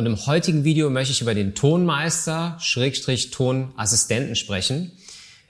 Und 0.00 0.06
im 0.06 0.24
heutigen 0.24 0.64
Video 0.64 0.88
möchte 0.88 1.12
ich 1.12 1.20
über 1.20 1.34
den 1.34 1.54
Tonmeister, 1.54 2.56
Schrägstrich 2.58 3.32
Tonassistenten 3.32 4.34
sprechen. 4.34 4.92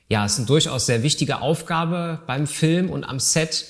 Ja, 0.09 0.27
es 0.27 0.33
ist 0.33 0.39
eine 0.39 0.47
durchaus 0.49 0.87
sehr 0.87 1.05
wichtige 1.05 1.41
Aufgabe 1.41 2.19
beim 2.27 2.49
Film 2.49 2.91
und 2.91 3.05
am 3.05 3.21
Set 3.21 3.67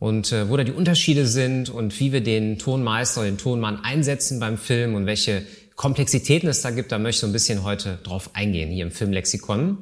und 0.00 0.32
äh, 0.32 0.50
wo 0.50 0.56
da 0.56 0.64
die 0.64 0.72
Unterschiede 0.72 1.28
sind 1.28 1.68
und 1.70 2.00
wie 2.00 2.10
wir 2.10 2.22
den 2.22 2.58
Tonmeister 2.58 3.20
oder 3.20 3.30
den 3.30 3.38
Tonmann 3.38 3.84
einsetzen 3.84 4.40
beim 4.40 4.58
Film 4.58 4.96
und 4.96 5.06
welche 5.06 5.46
Komplexitäten 5.76 6.48
es 6.48 6.60
da 6.60 6.72
gibt, 6.72 6.90
da 6.90 6.98
möchte 6.98 7.18
ich 7.18 7.20
so 7.20 7.28
ein 7.28 7.32
bisschen 7.32 7.62
heute 7.62 8.00
drauf 8.02 8.30
eingehen 8.32 8.72
hier 8.72 8.84
im 8.84 8.90
Filmlexikon. 8.90 9.78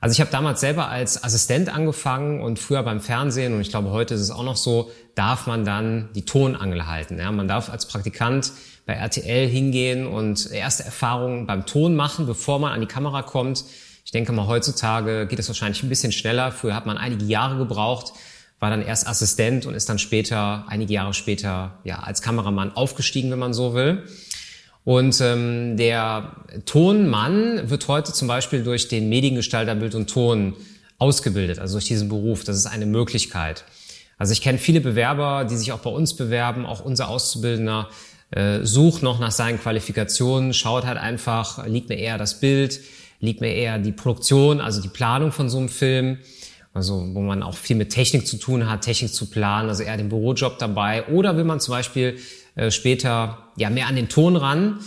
Also 0.00 0.14
ich 0.14 0.20
habe 0.20 0.30
damals 0.30 0.60
selber 0.60 0.88
als 0.88 1.22
Assistent 1.22 1.68
angefangen 1.68 2.40
und 2.40 2.58
früher 2.58 2.82
beim 2.82 3.02
Fernsehen 3.02 3.52
und 3.52 3.60
ich 3.60 3.68
glaube 3.68 3.90
heute 3.90 4.14
ist 4.14 4.22
es 4.22 4.30
auch 4.30 4.44
noch 4.44 4.56
so, 4.56 4.90
darf 5.14 5.46
man 5.46 5.66
dann 5.66 6.08
die 6.14 6.24
Tonangel 6.24 6.86
halten. 6.86 7.18
Ja? 7.18 7.30
Man 7.32 7.48
darf 7.48 7.68
als 7.68 7.86
Praktikant 7.86 8.50
bei 8.86 8.94
RTL 8.94 9.48
hingehen 9.48 10.06
und 10.06 10.50
erste 10.50 10.84
Erfahrungen 10.84 11.46
beim 11.46 11.66
Ton 11.66 11.94
machen, 11.94 12.26
bevor 12.26 12.58
man 12.58 12.72
an 12.72 12.80
die 12.80 12.86
Kamera 12.86 13.22
kommt. 13.22 13.64
Ich 14.04 14.10
denke 14.10 14.32
mal, 14.32 14.46
heutzutage 14.46 15.26
geht 15.26 15.38
es 15.38 15.48
wahrscheinlich 15.48 15.82
ein 15.82 15.88
bisschen 15.88 16.12
schneller. 16.12 16.52
Früher 16.52 16.74
hat 16.74 16.84
man 16.84 16.98
einige 16.98 17.24
Jahre 17.24 17.56
gebraucht, 17.56 18.12
war 18.60 18.70
dann 18.70 18.82
erst 18.82 19.06
Assistent 19.06 19.64
und 19.66 19.74
ist 19.74 19.88
dann 19.88 19.98
später, 19.98 20.64
einige 20.68 20.92
Jahre 20.92 21.14
später, 21.14 21.78
ja, 21.84 22.00
als 22.00 22.20
Kameramann 22.20 22.76
aufgestiegen, 22.76 23.30
wenn 23.30 23.38
man 23.38 23.54
so 23.54 23.74
will. 23.74 24.04
Und 24.84 25.18
ähm, 25.22 25.78
der 25.78 26.36
Tonmann 26.66 27.70
wird 27.70 27.88
heute 27.88 28.12
zum 28.12 28.28
Beispiel 28.28 28.62
durch 28.62 28.88
den 28.88 29.08
Mediengestalter 29.08 29.74
Bild 29.74 29.94
und 29.94 30.10
Ton 30.10 30.54
ausgebildet, 30.98 31.58
also 31.58 31.76
durch 31.76 31.86
diesen 31.86 32.10
Beruf. 32.10 32.44
Das 32.44 32.56
ist 32.56 32.66
eine 32.66 32.84
Möglichkeit. 32.84 33.64
Also 34.18 34.32
ich 34.32 34.42
kenne 34.42 34.58
viele 34.58 34.82
Bewerber, 34.82 35.46
die 35.46 35.56
sich 35.56 35.72
auch 35.72 35.80
bei 35.80 35.90
uns 35.90 36.14
bewerben, 36.14 36.66
auch 36.66 36.84
unser 36.84 37.08
Auszubildender 37.08 37.88
äh, 38.34 38.64
sucht 38.64 39.02
noch 39.02 39.20
nach 39.20 39.30
seinen 39.30 39.60
Qualifikationen, 39.60 40.54
schaut 40.54 40.84
halt 40.84 40.98
einfach, 40.98 41.66
liegt 41.66 41.88
mir 41.88 41.98
eher 41.98 42.18
das 42.18 42.40
Bild, 42.40 42.80
liegt 43.20 43.40
mir 43.40 43.54
eher 43.54 43.78
die 43.78 43.92
Produktion, 43.92 44.60
also 44.60 44.82
die 44.82 44.88
Planung 44.88 45.30
von 45.30 45.48
so 45.48 45.58
einem 45.58 45.68
Film, 45.68 46.18
also 46.72 47.06
wo 47.14 47.20
man 47.20 47.44
auch 47.44 47.56
viel 47.56 47.76
mit 47.76 47.90
Technik 47.90 48.26
zu 48.26 48.36
tun 48.36 48.68
hat, 48.68 48.82
Technik 48.82 49.14
zu 49.14 49.30
planen, 49.30 49.68
also 49.68 49.84
eher 49.84 49.96
den 49.96 50.08
Bürojob 50.08 50.58
dabei. 50.58 51.06
Oder 51.06 51.36
will 51.36 51.44
man 51.44 51.60
zum 51.60 51.72
Beispiel 51.72 52.18
äh, 52.56 52.72
später 52.72 53.38
ja 53.56 53.70
mehr 53.70 53.86
an 53.86 53.94
den 53.94 54.08
Ton 54.08 54.34
ran, 54.34 54.80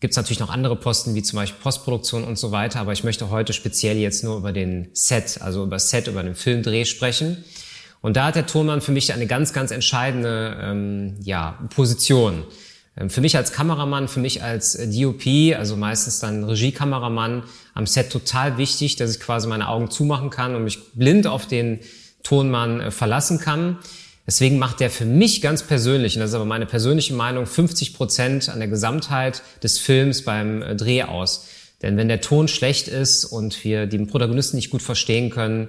gibt 0.00 0.12
es 0.12 0.16
natürlich 0.16 0.40
noch 0.40 0.50
andere 0.50 0.76
Posten 0.76 1.14
wie 1.14 1.22
zum 1.22 1.36
Beispiel 1.36 1.60
Postproduktion 1.62 2.24
und 2.24 2.38
so 2.38 2.52
weiter, 2.52 2.80
aber 2.80 2.92
ich 2.92 3.04
möchte 3.04 3.28
heute 3.28 3.52
speziell 3.52 3.98
jetzt 3.98 4.24
nur 4.24 4.38
über 4.38 4.52
den 4.52 4.88
Set, 4.94 5.42
also 5.42 5.64
über 5.64 5.78
Set, 5.78 6.08
über 6.08 6.22
den 6.22 6.34
Filmdreh 6.34 6.86
sprechen. 6.86 7.44
Und 8.00 8.16
da 8.16 8.26
hat 8.26 8.36
der 8.36 8.46
Tonmann 8.46 8.80
für 8.80 8.92
mich 8.92 9.12
eine 9.12 9.26
ganz, 9.26 9.52
ganz 9.52 9.70
entscheidende 9.70 10.58
ähm, 10.62 11.16
ja, 11.22 11.58
Position. 11.74 12.44
Ähm, 12.96 13.10
für 13.10 13.20
mich 13.20 13.36
als 13.36 13.52
Kameramann, 13.52 14.08
für 14.08 14.20
mich 14.20 14.42
als 14.42 14.74
äh, 14.74 14.88
DOP, 14.88 15.56
also 15.58 15.76
meistens 15.76 16.20
dann 16.20 16.44
Regiekameramann 16.44 17.44
am 17.74 17.86
Set 17.86 18.10
total 18.10 18.58
wichtig, 18.58 18.96
dass 18.96 19.14
ich 19.14 19.20
quasi 19.20 19.48
meine 19.48 19.68
Augen 19.68 19.90
zumachen 19.90 20.30
kann 20.30 20.54
und 20.54 20.64
mich 20.64 20.92
blind 20.92 21.26
auf 21.26 21.46
den 21.46 21.80
Tonmann 22.22 22.80
äh, 22.80 22.90
verlassen 22.90 23.38
kann. 23.38 23.78
Deswegen 24.26 24.58
macht 24.58 24.80
der 24.80 24.90
für 24.90 25.04
mich 25.04 25.42
ganz 25.42 25.62
persönlich, 25.64 26.16
und 26.16 26.20
das 26.20 26.30
ist 26.30 26.34
aber 26.34 26.46
meine 26.46 26.64
persönliche 26.64 27.12
Meinung, 27.12 27.46
50 27.46 27.94
Prozent 27.94 28.48
an 28.48 28.58
der 28.58 28.68
Gesamtheit 28.68 29.42
des 29.62 29.78
Films 29.78 30.22
beim 30.22 30.62
äh, 30.62 30.76
Dreh 30.76 31.02
aus. 31.02 31.46
Denn 31.82 31.98
wenn 31.98 32.08
der 32.08 32.22
Ton 32.22 32.48
schlecht 32.48 32.88
ist 32.88 33.26
und 33.26 33.62
wir 33.64 33.86
den 33.86 34.06
Protagonisten 34.06 34.56
nicht 34.56 34.70
gut 34.70 34.80
verstehen 34.80 35.28
können 35.28 35.68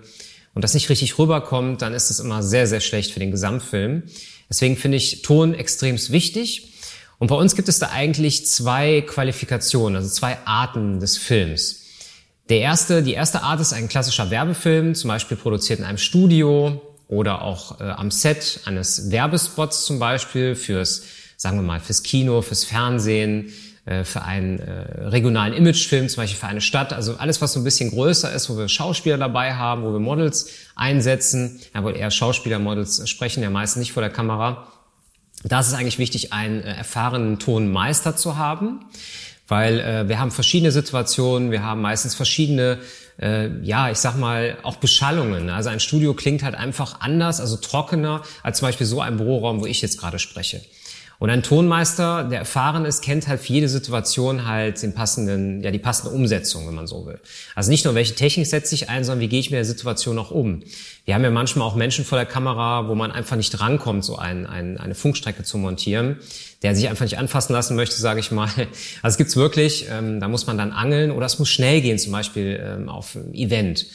und 0.53 0.63
das 0.63 0.73
nicht 0.73 0.89
richtig 0.89 1.19
rüberkommt, 1.19 1.81
dann 1.81 1.93
ist 1.93 2.09
es 2.09 2.21
immer 2.21 2.41
sehr, 2.41 2.67
sehr 2.67 2.79
schlecht 2.79 3.11
für 3.11 3.19
den 3.19 3.31
Gesamtfilm. 3.31 4.03
Deswegen 4.49 4.77
finde 4.77 4.97
ich 4.97 5.23
Ton 5.23 5.53
extrem 5.53 5.97
wichtig. 6.09 6.74
Und 7.17 7.27
bei 7.27 7.35
uns 7.35 7.55
gibt 7.55 7.69
es 7.69 7.79
da 7.79 7.89
eigentlich 7.91 8.47
zwei 8.47 9.01
Qualifikationen, 9.01 9.97
also 9.97 10.09
zwei 10.09 10.37
Arten 10.45 10.99
des 10.99 11.17
Films. 11.17 11.83
Der 12.49 12.59
erste, 12.59 13.01
die 13.01 13.13
erste 13.13 13.41
Art 13.41 13.59
ist 13.59 13.73
ein 13.73 13.87
klassischer 13.87 14.29
Werbefilm, 14.29 14.93
zum 14.93 15.07
Beispiel 15.07 15.37
produziert 15.37 15.79
in 15.79 15.85
einem 15.85 15.97
Studio 15.97 16.81
oder 17.07 17.41
auch 17.41 17.79
äh, 17.79 17.83
am 17.83 18.11
Set 18.11 18.61
eines 18.65 19.09
Werbespots 19.11 19.85
zum 19.85 19.97
Beispiel 19.99 20.55
fürs, 20.55 21.03
sagen 21.37 21.57
wir 21.57 21.63
mal, 21.63 21.79
fürs 21.79 22.03
Kino, 22.03 22.41
fürs 22.41 22.63
Fernsehen, 22.63 23.51
äh, 23.85 24.03
für 24.03 24.23
einen 24.23 24.59
äh, 24.59 25.05
regionalen 25.09 25.53
Imagefilm, 25.53 26.09
zum 26.09 26.23
Beispiel 26.23 26.39
für 26.39 26.47
eine 26.47 26.61
Stadt. 26.61 26.93
Also 26.93 27.15
alles, 27.17 27.41
was 27.41 27.53
so 27.53 27.59
ein 27.59 27.63
bisschen 27.63 27.91
größer 27.91 28.31
ist, 28.33 28.49
wo 28.49 28.57
wir 28.57 28.67
Schauspieler 28.67 29.17
dabei 29.17 29.53
haben, 29.53 29.83
wo 29.83 29.91
wir 29.91 29.99
Models 29.99 30.49
einsetzen. 30.75 31.59
Ja, 31.73 31.83
wohl 31.83 31.95
eher 31.95 32.11
Schauspieler, 32.11 32.59
Models 32.59 33.07
sprechen 33.09 33.41
ja 33.43 33.49
meistens 33.49 33.79
nicht 33.79 33.93
vor 33.93 34.01
der 34.01 34.11
Kamera. 34.11 34.67
Da 35.47 35.59
ist 35.59 35.67
es 35.67 35.73
eigentlich 35.73 35.99
wichtig, 35.99 36.33
einen 36.33 36.61
äh, 36.61 36.75
erfahrenen 36.75 37.37
Tonmeister 37.37 38.15
zu 38.15 38.37
haben, 38.37 38.79
weil 39.47 39.79
äh, 39.79 40.09
wir 40.09 40.19
haben 40.19 40.31
verschiedene 40.31 40.71
Situationen, 40.71 41.51
wir 41.51 41.61
haben 41.61 41.81
meistens 41.81 42.15
verschiedene, 42.15 42.79
äh, 43.21 43.49
ja, 43.61 43.91
ich 43.91 43.99
sag 43.99 44.17
mal, 44.17 44.57
auch 44.63 44.77
Beschallungen. 44.77 45.51
Also 45.51 45.69
ein 45.69 45.79
Studio 45.79 46.15
klingt 46.15 46.41
halt 46.41 46.55
einfach 46.55 46.99
anders, 47.01 47.39
also 47.39 47.57
trockener 47.57 48.23
als 48.41 48.57
zum 48.57 48.67
Beispiel 48.67 48.87
so 48.87 49.01
ein 49.01 49.17
Büroraum, 49.17 49.61
wo 49.61 49.67
ich 49.67 49.83
jetzt 49.83 49.99
gerade 49.99 50.17
spreche. 50.17 50.61
Und 51.17 51.29
ein 51.29 51.43
Tonmeister, 51.43 52.25
der 52.25 52.39
erfahren 52.39 52.85
ist, 52.85 53.01
kennt 53.01 53.27
halt 53.27 53.39
für 53.39 53.53
jede 53.53 53.69
Situation 53.69 54.45
halt 54.45 54.81
den 54.81 54.93
passenden, 54.93 55.61
ja, 55.63 55.71
die 55.71 55.79
passende 55.79 56.13
Umsetzung, 56.13 56.67
wenn 56.67 56.75
man 56.75 56.87
so 56.87 57.05
will. 57.05 57.19
Also 57.55 57.71
nicht 57.71 57.85
nur, 57.85 57.95
welche 57.95 58.15
Technik 58.15 58.47
setze 58.47 58.75
ich 58.75 58.89
ein, 58.89 59.03
sondern 59.03 59.21
wie 59.21 59.29
gehe 59.29 59.39
ich 59.39 59.49
mit 59.49 59.57
der 59.57 59.65
Situation 59.65 60.19
auch 60.19 60.31
um. 60.31 60.63
Wir 61.05 61.15
haben 61.15 61.23
ja 61.23 61.29
manchmal 61.29 61.67
auch 61.67 61.75
Menschen 61.75 62.03
vor 62.03 62.17
der 62.17 62.25
Kamera, 62.25 62.89
wo 62.89 62.95
man 62.95 63.11
einfach 63.11 63.37
nicht 63.37 63.59
rankommt, 63.61 64.03
so 64.03 64.17
ein, 64.17 64.45
ein, 64.45 64.77
eine 64.77 64.95
Funkstrecke 64.95 65.43
zu 65.43 65.57
montieren, 65.57 66.17
der 66.63 66.75
sich 66.75 66.89
einfach 66.89 67.05
nicht 67.05 67.17
anfassen 67.17 67.53
lassen 67.53 67.75
möchte, 67.75 67.95
sage 67.95 68.19
ich 68.19 68.31
mal. 68.31 68.49
Also 69.01 69.13
es 69.13 69.17
gibt's 69.17 69.35
wirklich, 69.35 69.87
ähm, 69.89 70.19
da 70.19 70.27
muss 70.27 70.47
man 70.47 70.57
dann 70.57 70.71
angeln 70.71 71.11
oder 71.11 71.25
es 71.25 71.39
muss 71.39 71.49
schnell 71.49 71.81
gehen, 71.81 71.99
zum 71.99 72.11
Beispiel 72.11 72.59
ähm, 72.61 72.89
auf 72.89 73.15
einem 73.15 73.33
Event. 73.33 73.85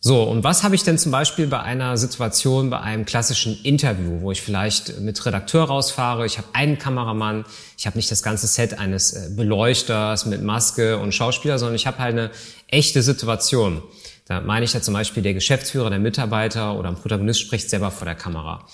So, 0.00 0.22
und 0.22 0.44
was 0.44 0.62
habe 0.62 0.76
ich 0.76 0.84
denn 0.84 0.96
zum 0.96 1.10
Beispiel 1.10 1.48
bei 1.48 1.60
einer 1.60 1.96
Situation, 1.96 2.70
bei 2.70 2.78
einem 2.78 3.04
klassischen 3.04 3.58
Interview, 3.64 4.20
wo 4.20 4.30
ich 4.30 4.40
vielleicht 4.40 5.00
mit 5.00 5.26
Redakteur 5.26 5.64
rausfahre, 5.64 6.24
ich 6.24 6.38
habe 6.38 6.46
einen 6.52 6.78
Kameramann, 6.78 7.44
ich 7.76 7.84
habe 7.84 7.98
nicht 7.98 8.08
das 8.08 8.22
ganze 8.22 8.46
Set 8.46 8.78
eines 8.78 9.12
äh, 9.12 9.30
Beleuchters 9.34 10.26
mit 10.26 10.40
Maske 10.40 10.98
und 10.98 11.14
Schauspieler, 11.14 11.58
sondern 11.58 11.74
ich 11.74 11.88
habe 11.88 11.98
halt 11.98 12.12
eine 12.12 12.30
echte 12.68 13.02
Situation. 13.02 13.82
Da 14.26 14.40
meine 14.40 14.64
ich 14.64 14.72
ja 14.72 14.80
zum 14.80 14.94
Beispiel 14.94 15.24
der 15.24 15.34
Geschäftsführer, 15.34 15.90
der 15.90 15.98
Mitarbeiter 15.98 16.78
oder 16.78 16.90
ein 16.90 16.96
Protagonist 16.96 17.40
spricht 17.40 17.68
selber 17.68 17.90
vor 17.90 18.04
der 18.04 18.14
Kamera. 18.14 18.64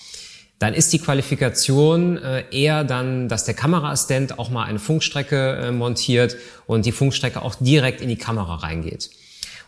Dann 0.59 0.75
ist 0.75 0.93
die 0.93 0.99
Qualifikation 0.99 2.17
äh, 2.17 2.43
eher 2.51 2.83
dann, 2.83 3.29
dass 3.29 3.45
der 3.45 3.55
Kameraassistent 3.55 4.37
auch 4.37 4.51
mal 4.51 4.65
eine 4.65 4.79
Funkstrecke 4.79 5.55
äh, 5.55 5.71
montiert 5.71 6.37
und 6.67 6.85
die 6.85 6.91
Funkstrecke 6.91 7.41
auch 7.41 7.55
direkt 7.55 8.01
in 8.01 8.09
die 8.09 8.15
Kamera 8.15 8.57
reingeht. 8.57 9.09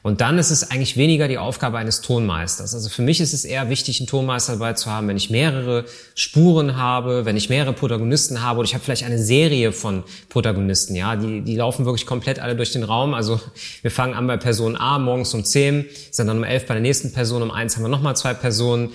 Und 0.08 0.22
dann 0.22 0.40
ist 0.40 0.52
es 0.52 0.72
eigentlich 0.72 0.96
weniger 0.96 1.28
die 1.28 1.38
Aufgabe 1.38 1.78
eines 1.78 2.00
Tonmeisters. 2.00 2.74
Also 2.74 2.88
für 2.88 3.02
mich 3.02 3.20
ist 3.20 3.34
es 3.34 3.44
eher 3.44 3.70
wichtig, 3.70 4.00
einen 4.00 4.08
Tonmeister 4.08 4.54
dabei 4.54 4.72
zu 4.72 4.90
haben, 4.90 5.10
wenn 5.10 5.18
ich 5.18 5.30
mehrere 5.30 5.84
Spuren 6.16 6.78
habe, 6.78 7.26
wenn 7.26 7.36
ich 7.36 7.50
mehrere 7.50 7.74
Protagonisten 7.74 8.42
habe 8.42 8.60
oder 8.60 8.68
ich 8.70 8.74
habe 8.74 8.82
vielleicht 8.86 9.04
eine 9.04 9.22
Serie 9.22 9.74
von 9.74 10.04
Protagonisten. 10.30 10.96
Ja, 10.96 11.18
die, 11.18 11.42
die 11.42 11.58
laufen 11.58 11.84
wirklich 11.84 12.06
komplett 12.06 12.40
alle 12.40 12.56
durch 12.56 12.72
den 12.72 12.84
Raum. 12.84 13.14
Also 13.14 13.42
wir 13.82 13.92
fangen 13.92 14.14
an 14.14 14.28
bei 14.28 14.38
Person 14.38 14.78
A 14.78 14.98
morgens 14.98 15.34
um 15.34 15.44
10, 15.44 15.88
sind 16.10 16.28
dann 16.28 16.38
um 16.38 16.46
11 16.46 16.68
bei 16.68 16.76
der 16.76 16.82
nächsten 16.82 17.12
Person, 17.12 17.42
um 17.42 17.52
1 17.52 17.76
haben 17.76 17.84
wir 17.84 17.90
nochmal 17.90 18.16
zwei 18.16 18.34
Personen. 18.34 18.92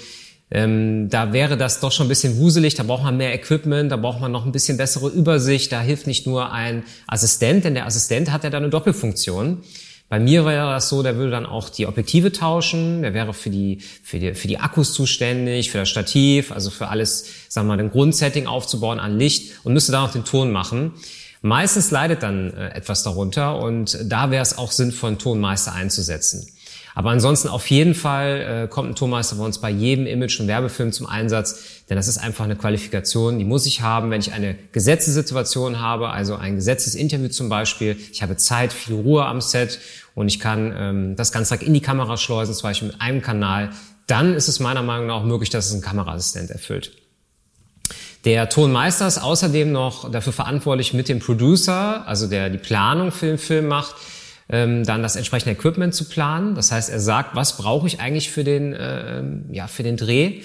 Ähm, 0.51 1.11
da 1.11 1.35
wäre 1.35 1.59
das 1.59 1.81
doch 1.81 1.93
schon 1.93 2.07
ein 2.07 2.09
bisschen 2.09 2.39
wuselig, 2.39 2.75
da 2.75 2.85
braucht 2.85 3.03
man 3.03 3.19
mehr 3.19 3.35
Equipment, 3.35 3.93
da 3.93 3.99
braucht 3.99 4.23
man 4.23 4.33
noch 4.33 4.47
ein 4.47 4.53
bisschen 4.53 4.79
bessere 4.79 5.11
Übersicht, 5.11 5.73
da 5.73 5.83
hilft 5.83 6.07
nicht 6.07 6.27
nur 6.27 6.53
ein 6.53 6.85
Assistent, 7.07 7.67
denn 7.67 7.75
der 7.75 7.85
Assistent 7.85 8.33
hat 8.33 8.45
ja 8.45 8.49
dann 8.49 8.63
eine 8.63 8.71
Doppelfunktion. 8.71 9.63
Bei 10.13 10.21
mir 10.21 10.45
wäre 10.45 10.71
das 10.71 10.91
so, 10.91 11.03
der 11.03 11.17
würde 11.17 11.31
dann 11.31 11.47
auch 11.47 11.71
die 11.71 11.87
Objektive 11.87 12.33
tauschen, 12.33 13.01
der 13.01 13.15
wäre 13.15 13.33
für 13.33 13.49
die, 13.49 13.79
für 14.03 14.19
die, 14.19 14.35
für 14.35 14.47
die 14.47 14.59
Akkus 14.59 14.93
zuständig, 14.93 15.71
für 15.71 15.79
das 15.79 15.89
Stativ, 15.89 16.53
also 16.53 16.69
für 16.69 16.89
alles, 16.89 17.25
sagen 17.49 17.67
wir 17.67 17.77
mal, 17.77 17.83
den 17.83 17.91
Grundsetting 17.91 18.47
aufzubauen 18.47 19.01
an 19.01 19.19
Licht 19.19 19.65
und 19.65 19.73
müsste 19.73 19.91
dann 19.93 20.05
auch 20.05 20.13
den 20.13 20.27
Ton 20.27 20.53
machen. 20.53 20.93
Meistens 21.41 21.91
leidet 21.91 22.23
dann 22.23 22.53
äh, 22.53 22.75
etwas 22.75 23.03
darunter 23.05 23.57
und 23.57 23.97
da 24.05 24.31
wäre 24.31 24.43
es 24.43 24.59
auch 24.59 24.71
sinnvoll, 24.71 25.09
einen 25.09 25.19
Tonmeister 25.19 25.73
einzusetzen. 25.73 26.47
Aber 26.95 27.11
ansonsten 27.11 27.49
auf 27.49 27.71
jeden 27.71 27.95
Fall 27.95 28.65
äh, 28.65 28.69
kommt 28.69 28.91
ein 28.91 28.95
Tonmeister 28.95 29.37
bei 29.37 29.45
uns 29.45 29.59
bei 29.59 29.71
jedem 29.71 30.07
Image- 30.07 30.41
und 30.41 30.47
Werbefilm 30.47 30.93
zum 30.93 31.07
Einsatz, 31.07 31.85
denn 31.89 31.97
das 31.97 32.07
ist 32.07 32.19
einfach 32.19 32.45
eine 32.45 32.57
Qualifikation, 32.57 33.39
die 33.39 33.45
muss 33.45 33.65
ich 33.67 33.81
haben, 33.81 34.11
wenn 34.11 34.21
ich 34.21 34.33
eine 34.33 34.57
gesetzte 34.73 35.11
Situation 35.11 35.81
habe, 35.81 36.11
also 36.11 36.37
ein 36.37 36.57
gesetztes 36.57 36.95
Interview 36.95 37.29
zum 37.29 37.49
Beispiel. 37.49 37.97
Ich 38.13 38.23
habe 38.23 38.37
Zeit, 38.37 38.73
viel 38.73 38.97
Ruhe 38.97 39.25
am 39.25 39.41
Set 39.41 39.79
und 40.15 40.29
ich 40.29 40.39
kann 40.39 40.75
ähm, 40.77 41.17
das 41.17 41.33
ganz 41.33 41.51
in 41.51 41.75
die 41.75 41.81
Kamera 41.81 42.17
schleusen, 42.17 42.55
zum 42.55 42.69
Beispiel 42.69 42.89
mit 42.89 43.01
einem 43.01 43.23
Kanal. 43.23 43.71
Dann 44.07 44.35
ist 44.35 44.49
es 44.49 44.61
meiner 44.61 44.83
Meinung 44.83 45.07
nach 45.07 45.17
auch 45.17 45.25
möglich, 45.25 45.51
dass 45.51 45.67
es 45.67 45.75
ein 45.75 45.81
Kameraassistent 45.81 46.51
erfüllt. 46.51 46.93
Der 48.25 48.49
Tonmeister 48.49 49.07
ist 49.07 49.19
außerdem 49.19 49.73
noch 49.73 50.11
dafür 50.11 50.33
verantwortlich 50.33 50.95
mit 50.95 51.09
dem 51.09 51.19
Producer, 51.19 52.07
also 52.07 52.29
der 52.29 52.51
die 52.51 52.59
Planung 52.59 53.11
für 53.11 53.27
den 53.27 53.39
Film 53.39 53.67
macht, 53.67 53.97
ähm, 54.53 54.85
dann 54.85 55.03
das 55.03 55.17
entsprechende 55.17 55.59
Equipment 55.59 55.95
zu 55.95 56.05
planen. 56.05 56.55
Das 56.55 56.71
heißt, 56.71 56.91
er 56.91 57.01
sagt, 57.01 57.35
was 57.35 57.57
brauche 57.57 57.87
ich 57.89 57.99
eigentlich 58.01 58.31
für 58.31 58.45
den, 58.45 58.73
äh, 58.75 59.23
ja, 59.51 59.67
für 59.67 59.83
den 59.83 59.97
Dreh 59.97 60.43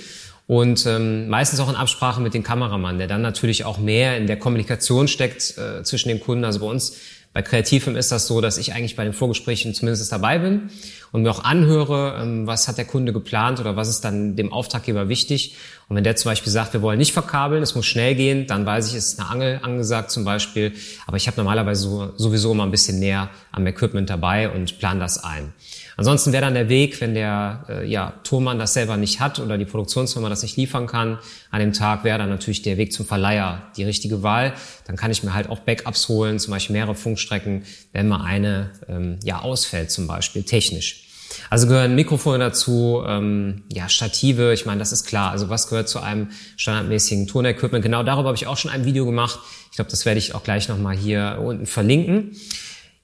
und 0.48 0.86
ähm, 0.86 1.28
meistens 1.28 1.60
auch 1.60 1.70
in 1.70 1.76
Absprache 1.76 2.22
mit 2.22 2.34
dem 2.34 2.42
Kameramann, 2.42 2.98
der 2.98 3.08
dann 3.08 3.22
natürlich 3.22 3.66
auch 3.66 3.78
mehr 3.78 4.18
in 4.18 4.28
der 4.28 4.40
Kommunikation 4.40 5.10
steckt 5.10 5.58
äh, 5.58 5.84
zwischen 5.84 6.08
den 6.08 6.22
Kunden. 6.22 6.46
Also 6.46 6.62
bei 6.62 6.68
uns 6.68 6.98
bei 7.34 7.42
Kreativem 7.42 7.96
ist 7.96 8.12
das 8.12 8.26
so, 8.26 8.42
dass 8.42 8.58
ich 8.58 8.74
eigentlich 8.74 8.96
bei 8.96 9.04
den 9.04 9.14
Vorgesprächen 9.14 9.74
zumindest 9.74 10.12
dabei 10.12 10.40
bin 10.40 10.72
und 11.12 11.22
mir 11.22 11.30
auch 11.30 11.44
anhöre, 11.44 12.18
ähm, 12.22 12.48
was 12.48 12.68
hat 12.68 12.78
der 12.78 12.86
Kunde 12.86 13.14
geplant 13.14 13.60
oder 13.60 13.76
was 13.76 13.90
ist 13.90 14.02
dann 14.02 14.36
dem 14.36 14.52
Auftraggeber 14.54 15.10
wichtig. 15.10 15.56
Und 15.90 15.96
wenn 15.96 16.04
der 16.04 16.18
zum 16.18 16.30
Beispiel 16.32 16.52
sagt, 16.52 16.74
wir 16.74 16.82
wollen 16.82 16.98
nicht 16.98 17.14
verkabeln, 17.14 17.64
es 17.64 17.74
muss 17.74 17.86
schnell 17.86 18.14
gehen, 18.14 18.46
dann 18.46 18.66
weiß 18.66 18.90
ich, 18.90 18.96
es 18.96 19.14
ist 19.14 19.20
eine 19.20 19.30
Angel 19.30 19.60
angesagt 19.62 20.12
zum 20.12 20.26
Beispiel. 20.26 20.74
Aber 21.06 21.16
ich 21.16 21.28
habe 21.28 21.38
normalerweise 21.38 22.14
sowieso 22.18 22.52
immer 22.52 22.66
ein 22.66 22.72
bisschen 22.72 23.00
näher 23.00 23.30
am 23.54 23.66
Equipment 23.66 24.10
dabei 24.10 24.50
und 24.50 24.80
plan 24.80 25.00
das 25.00 25.24
ein. 25.24 25.54
Ansonsten 25.96 26.34
wäre 26.34 26.44
dann 26.44 26.56
der 26.56 26.68
Weg, 26.68 27.00
wenn 27.00 27.14
der 27.14 27.66
äh, 27.70 27.88
ja, 27.88 28.14
Tonmann 28.24 28.60
das 28.60 28.74
selber 28.74 28.98
nicht 28.98 29.22
hat 29.22 29.40
oder 29.40 29.58
die 29.58 29.66
Produktionsfirma 29.66 30.28
das 30.30 30.44
nicht 30.44 30.58
liefern 30.58 30.88
kann, 30.88 31.20
an 31.52 31.60
dem 31.62 31.72
Tag 31.72 32.04
wäre 32.04 32.20
dann 32.20 32.30
natürlich 32.30 32.62
der 32.62 32.78
Weg 32.78 32.92
zum 32.92 33.06
Verleiher 33.06 33.72
die 33.78 33.84
richtige 33.84 34.22
Wahl. 34.22 34.54
Dann 34.86 34.98
kann 34.98 35.10
ich 35.10 35.24
mir 35.24 35.34
halt 35.34 35.50
auch 35.50 35.60
Backups 35.60 36.10
holen, 36.10 36.38
zum 36.38 36.52
Beispiel 36.52 36.76
mehrere 36.76 36.96
Funkstrecken, 36.96 37.64
wenn 37.94 38.10
mal 38.10 38.24
eine 38.24 38.72
ähm, 38.90 39.20
ja 39.24 39.40
ausfällt 39.40 39.90
zum 39.90 40.06
Beispiel 40.06 40.44
technisch. 40.44 41.07
Also 41.50 41.68
gehören 41.68 41.96
Mikrofone 41.96 42.40
dazu, 42.40 43.04
ähm, 43.06 43.64
ja, 43.72 43.90
Stative, 43.90 44.54
ich 44.54 44.66
meine, 44.66 44.80
das 44.80 44.92
ist 44.92 45.06
klar. 45.06 45.32
Also 45.32 45.50
was 45.50 45.70
gehört 45.70 45.90
zu 45.90 46.00
einem 46.00 46.30
standardmäßigen 46.58 47.28
Tonequipment? 47.28 47.84
Genau 47.84 48.04
darüber 48.04 48.28
habe 48.28 48.38
ich 48.38 48.48
auch 48.48 48.58
schon 48.58 48.72
ein 48.72 48.86
Video 48.86 49.06
gemacht. 49.06 49.40
Ich 49.72 49.78
glaube, 49.78 49.92
das 49.92 50.06
werde 50.06 50.18
ich 50.18 50.36
auch 50.36 50.44
gleich 50.44 50.68
nochmal 50.70 50.96
hier 50.96 51.40
unten 51.42 51.66
verlinken. 51.66 52.32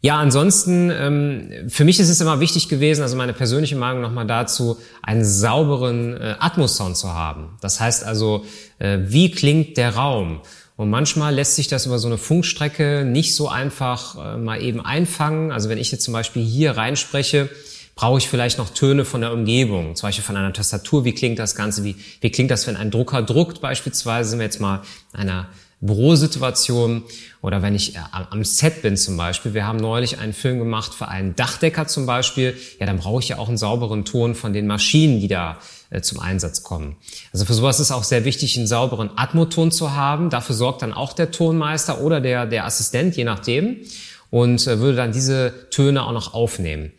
Ja, 0.06 0.18
ansonsten, 0.18 0.92
ähm, 0.92 1.70
für 1.70 1.86
mich 1.86 1.98
ist 1.98 2.10
es 2.10 2.20
immer 2.20 2.42
wichtig 2.42 2.68
gewesen, 2.68 3.04
also 3.04 3.16
meine 3.16 3.31
persönliche 3.31 3.78
Meinung 3.78 4.02
nochmal 4.02 4.28
dazu, 4.28 4.78
einen 5.02 5.24
sauberen 5.24 6.18
äh, 6.18 6.36
Atmos-Sound 6.40 6.98
zu 6.98 7.14
haben. 7.14 7.58
Das 7.62 7.80
heißt 7.80 8.04
also, 8.04 8.44
äh, 8.80 9.00
wie 9.04 9.31
klingt 9.31 9.78
der 9.78 9.96
Raum? 9.96 10.42
Und 10.75 10.90
manchmal 10.90 11.34
lässt 11.34 11.56
sich 11.56 11.70
das 11.70 11.86
über 11.86 12.00
so 12.00 12.08
eine 12.10 12.18
Funkstrecke 12.18 13.06
nicht 13.06 13.34
so 13.34 13.48
einfach 13.48 14.18
äh, 14.36 14.38
mal 14.38 14.62
eben 14.62 14.81
einfangen. 14.81 15.54
Also 15.54 15.70
wenn 15.70 15.78
ich 15.78 15.90
jetzt 15.94 16.04
zum 16.04 16.14
Beispiel 16.14 16.44
hier 16.44 16.72
reinspreche, 16.72 17.50
brauche 17.95 18.18
ich 18.18 18.28
vielleicht 18.28 18.57
noch 18.57 18.69
Töne 18.69 19.06
von 19.06 19.22
der 19.22 19.34
Umgebung, 19.34 19.95
zum 19.95 20.07
Beispiel 20.07 20.24
von 20.24 20.36
einer 20.36 20.54
Tastatur. 20.54 21.06
Wie 21.06 21.13
klingt 21.13 21.40
das 21.40 21.56
Ganze? 21.56 21.84
Wie, 21.84 21.95
wie 22.22 22.31
klingt 22.31 22.51
das, 22.51 22.68
wenn 22.68 22.75
ein 22.75 22.92
Drucker 22.92 23.22
druckt 23.22 23.62
beispielsweise? 23.62 24.31
Sind 24.31 24.40
wir 24.40 24.45
jetzt 24.45 24.60
mal 24.60 24.81
einer 25.12 25.50
Bürosituation 25.84 27.04
oder 27.42 27.62
wenn 27.62 27.75
ich 27.75 27.95
äh, 27.95 28.00
am 28.30 28.44
Set 28.45 28.81
bin 28.81 28.95
zum 28.95 29.18
Beispiel. 29.18 29.54
Wir 29.54 29.68
haben 29.68 29.78
neulich 29.78 30.18
einen 30.18 30.31
Film 30.31 30.60
gemacht 30.60 30.94
für 30.94 31.10
einen 31.10 31.36
Dachdecker 31.36 31.88
zum 31.88 32.06
Beispiel. 32.06 32.56
Ja, 32.80 32.86
dann 32.86 32.98
brauche 32.98 33.19
ich 33.22 33.30
ja 33.30 33.38
auch 33.38 33.50
einen 33.50 33.57
sauberen 33.57 34.06
Ton 34.06 34.34
von 34.34 34.54
den 34.54 34.66
Maschinen, 34.66 35.19
die 35.19 35.28
da 35.28 35.60
äh, 35.89 36.01
zum 36.01 36.19
Einsatz 36.19 36.63
kommen. 36.63 36.96
Also 37.34 37.44
für 37.44 37.54
sowas 37.54 37.81
ist 37.81 37.92
auch 37.92 38.06
sehr 38.06 38.24
wichtig, 38.24 38.57
einen 38.57 38.68
sauberen 38.68 39.12
Atmoton 39.18 39.72
zu 39.72 39.94
haben. 39.94 40.30
Dafür 40.30 40.56
sorgt 40.56 40.81
dann 40.81 40.94
auch 40.94 41.12
der 41.12 41.31
Tonmeister 41.31 42.00
oder 42.00 42.22
der, 42.22 42.46
der 42.46 42.66
Assistent, 42.66 43.18
je 43.18 43.25
nachdem, 43.25 43.81
und 44.30 44.66
äh, 44.66 44.80
würde 44.80 44.96
dann 44.96 45.12
diese 45.12 45.68
Töne 45.69 46.04
auch 46.04 46.13
noch 46.13 46.34
aufnehmen. 46.34 46.94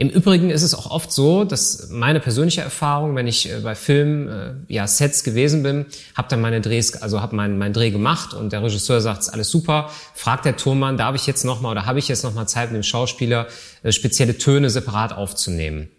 Im 0.00 0.08
Übrigen 0.08 0.48
ist 0.48 0.62
es 0.62 0.74
auch 0.74 0.90
oft 0.90 1.12
so, 1.12 1.44
dass 1.44 1.90
meine 1.90 2.20
persönliche 2.20 2.62
Erfahrung, 2.62 3.14
wenn 3.16 3.26
ich 3.26 3.52
äh, 3.52 3.60
bei 3.60 3.74
Filmen, 3.74 4.28
äh, 4.28 4.72
ja, 4.72 4.86
Sets 4.86 5.24
gewesen 5.24 5.62
bin, 5.62 5.84
habe 6.16 6.26
dann 6.30 6.40
meine 6.40 6.62
Drehs, 6.62 6.96
also 6.96 7.20
habe 7.20 7.36
meinen 7.36 7.58
mein 7.58 7.74
Dreh 7.74 7.90
gemacht 7.90 8.32
und 8.32 8.54
der 8.54 8.62
Regisseur 8.62 9.02
sagt, 9.02 9.30
alles 9.30 9.50
super, 9.50 9.90
fragt 10.14 10.46
der 10.46 10.56
Tonmann, 10.56 10.96
darf 10.96 11.16
ich 11.16 11.26
jetzt 11.26 11.44
nochmal 11.44 11.72
oder 11.72 11.84
habe 11.84 11.98
ich 11.98 12.08
jetzt 12.08 12.24
nochmal 12.24 12.48
Zeit 12.48 12.70
mit 12.72 12.76
dem 12.76 12.82
Schauspieler, 12.82 13.46
äh, 13.82 13.92
spezielle 13.92 14.38
Töne 14.38 14.70
separat 14.70 15.12
aufzunehmen. 15.12 15.90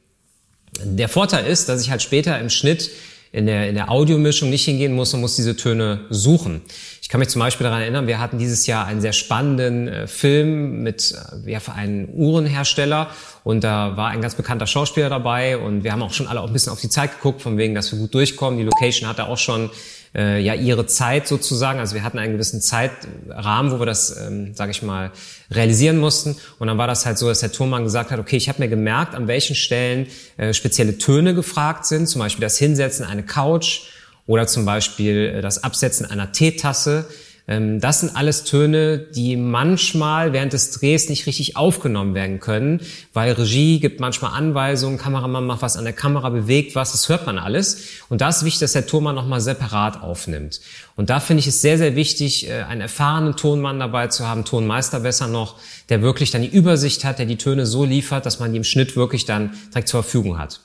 Der 0.84 1.08
Vorteil 1.08 1.46
ist, 1.46 1.70
dass 1.70 1.84
ich 1.84 1.92
halt 1.92 2.02
später 2.02 2.40
im 2.40 2.50
Schnitt 2.50 2.90
in 3.34 3.46
der, 3.46 3.70
in 3.70 3.76
der 3.76 3.90
Audiomischung 3.90 4.50
nicht 4.50 4.66
hingehen 4.66 4.94
muss 4.94 5.14
und 5.14 5.22
muss 5.22 5.38
diese 5.38 5.56
Töne 5.56 6.02
suchen. 6.10 6.62
Ich 7.02 7.08
kann 7.08 7.20
mich 7.20 7.30
zum 7.30 7.40
Beispiel 7.40 7.64
daran 7.64 7.82
erinnern, 7.82 8.08
wir 8.08 8.20
hatten 8.20 8.38
dieses 8.38 8.68
Jahr 8.68 8.86
einen 8.86 9.00
sehr 9.00 9.14
spannenden 9.14 9.88
äh, 9.88 10.08
Film 10.08 10.84
mit 10.84 11.14
äh, 11.46 11.52
ja, 11.52 11.60
für 11.60 11.74
einen 11.74 12.10
Uhrenhersteller 12.14 13.10
und 13.44 13.64
da 13.64 13.96
war 13.96 14.10
ein 14.10 14.22
ganz 14.22 14.36
bekannter 14.36 14.68
Schauspieler 14.68 15.10
dabei 15.10 15.58
und 15.58 15.84
wir 15.84 15.94
haben 15.94 16.02
auch 16.02 16.14
schon 16.14 16.28
alle 16.28 16.42
auch 16.42 16.48
ein 16.48 16.54
bisschen 16.54 16.74
auf 16.74 16.82
die 16.82 16.90
Zeit 16.90 17.14
geguckt, 17.16 17.42
von 17.42 17.58
wegen, 17.58 17.74
dass 17.74 17.92
wir 17.92 18.00
gut 18.00 18.14
durchkommen. 18.14 18.60
Die 18.60 18.66
Location 18.66 19.08
hatte 19.08 19.28
auch 19.28 19.38
schon 19.38 19.70
äh, 20.16 20.42
ja 20.42 20.54
ihre 20.54 20.86
Zeit 20.86 21.28
sozusagen. 21.28 21.80
Also 21.80 21.96
wir 21.96 22.04
hatten 22.04 22.20
einen 22.20 22.34
gewissen 22.34 22.62
Zeitrahmen, 22.62 23.72
wo 23.72 23.80
wir 23.80 23.86
das, 23.86 24.18
ähm, 24.18 24.54
sage 24.54 24.72
ich 24.72 24.82
mal, 24.82 25.12
realisieren 25.50 25.98
mussten. 25.98 26.36
Und 26.60 26.68
dann 26.68 26.78
war 26.78 26.88
das 26.88 27.06
halt 27.06 27.18
so, 27.18 27.28
dass 27.28 27.40
der 27.40 27.52
Tonmann 27.52 27.84
gesagt 27.84 28.12
hat, 28.12 28.20
okay, 28.20 28.38
ich 28.38 28.50
habe 28.50 28.62
mir 28.62 28.68
gemerkt, 28.68 29.16
an 29.16 29.28
welchen 29.28 29.56
Stellen 29.56 30.08
äh, 30.38 30.54
spezielle 30.54 30.98
Töne 30.98 31.34
gefragt 31.34 31.86
sind, 31.86 32.08
zum 32.08 32.20
Beispiel 32.20 32.42
das 32.42 32.58
Hinsetzen 32.58 33.06
eine 33.06 33.24
Couch 33.24 33.84
oder 34.28 34.48
zum 34.48 34.66
Beispiel 34.66 35.34
äh, 35.38 35.42
das 35.42 35.64
Absetzen 35.64 36.06
einer 36.06 36.32
Teetasse. 36.32 37.06
Ähm, 37.48 37.80
das 37.80 38.02
sind 38.02 38.16
alles 38.16 38.44
Töne, 38.44 38.98
die 39.00 39.36
manchmal 39.36 40.34
während 40.34 40.54
des 40.54 40.72
Drehs 40.72 41.10
nicht 41.10 41.26
richtig 41.26 41.58
aufgenommen 41.58 42.14
werden 42.14 42.40
können, 42.40 42.82
weil 43.14 43.34
Regie 43.34 43.80
gibt 43.80 44.00
manchmal 44.00 44.34
Anweisungen, 44.34 44.98
Kameramann 44.98 45.46
macht 45.46 45.62
was 45.62 45.78
an 45.78 45.84
der 45.84 45.94
Kamera, 45.94 46.30
bewegt 46.30 46.76
was, 46.76 46.92
das 46.92 47.10
hört 47.10 47.26
man 47.26 47.38
alles. 47.38 47.84
Und 48.10 48.22
da 48.22 48.30
ist 48.30 48.46
wichtig, 48.46 48.60
dass 48.60 48.74
der 48.74 48.86
Tonmann 48.86 49.16
nochmal 49.16 49.42
separat 49.42 50.02
aufnimmt. 50.02 50.62
Und 50.96 51.10
da 51.10 51.20
finde 51.20 51.40
ich 51.40 51.48
es 51.48 51.62
sehr, 51.62 51.78
sehr 51.78 51.96
wichtig, 51.96 52.50
äh, 52.50 52.64
einen 52.64 52.82
erfahrenen 52.82 53.36
Tonmann 53.36 53.80
dabei 53.80 54.08
zu 54.08 54.28
haben, 54.28 54.46
Tonmeister 54.46 55.02
besser 55.02 55.28
noch, 55.28 55.56
der 55.90 56.02
wirklich 56.02 56.32
dann 56.32 56.42
die 56.42 56.48
Übersicht 56.48 57.04
hat, 57.06 57.20
der 57.20 57.26
die 57.26 57.38
Töne 57.38 57.66
so 57.66 57.86
liefert, 57.86 58.26
dass 58.26 58.40
man 58.40 58.52
die 58.52 58.58
im 58.58 58.64
Schnitt 58.64 58.96
wirklich 58.96 59.26
dann 59.26 59.54
direkt 59.72 59.88
zur 59.88 60.04
Verfügung 60.04 60.38
hat. 60.38 60.62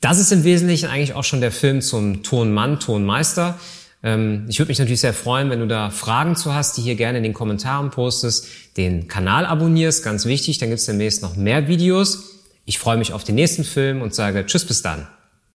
Das 0.00 0.18
ist 0.18 0.32
im 0.32 0.44
Wesentlichen 0.44 0.90
eigentlich 0.90 1.14
auch 1.14 1.24
schon 1.24 1.40
der 1.40 1.50
Film 1.50 1.80
zum 1.80 2.22
Tonmann, 2.22 2.78
Tonmeister. 2.78 3.58
Ähm, 4.04 4.44
ich 4.48 4.58
würde 4.58 4.68
mich 4.68 4.78
natürlich 4.78 5.00
sehr 5.00 5.14
freuen, 5.14 5.50
wenn 5.50 5.60
du 5.60 5.66
da 5.66 5.90
Fragen 5.90 6.36
zu 6.36 6.54
hast, 6.54 6.76
die 6.76 6.82
hier 6.82 6.94
gerne 6.94 7.18
in 7.18 7.24
den 7.24 7.32
Kommentaren 7.32 7.90
postest, 7.90 8.46
den 8.76 9.08
Kanal 9.08 9.46
abonnierst, 9.46 10.04
ganz 10.04 10.26
wichtig, 10.26 10.58
dann 10.58 10.68
gibt 10.68 10.80
es 10.80 10.86
demnächst 10.86 11.22
noch 11.22 11.34
mehr 11.34 11.66
Videos. 11.66 12.42
Ich 12.66 12.78
freue 12.78 12.98
mich 12.98 13.12
auf 13.12 13.24
den 13.24 13.34
nächsten 13.34 13.64
Film 13.64 14.02
und 14.02 14.14
sage 14.14 14.44
Tschüss 14.46 14.66
bis 14.66 14.82
dann. 14.82 15.08